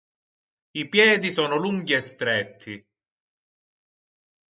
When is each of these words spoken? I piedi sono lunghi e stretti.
I 0.71 0.89
piedi 0.89 1.29
sono 1.29 1.57
lunghi 1.57 1.93
e 1.93 1.99
stretti. 1.99 2.85